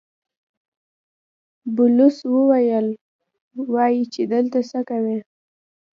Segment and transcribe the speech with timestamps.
[1.75, 2.87] بلوڅ وويل:
[3.73, 5.17] وايي چې دلته څه کوئ؟